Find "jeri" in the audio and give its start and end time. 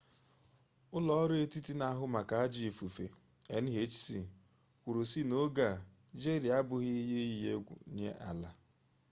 6.21-6.47